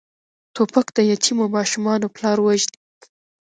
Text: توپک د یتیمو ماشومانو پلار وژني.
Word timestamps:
توپک 0.55 0.87
د 0.95 0.97
یتیمو 1.11 1.45
ماشومانو 1.55 2.07
پلار 2.15 2.37
وژني. 2.41 2.77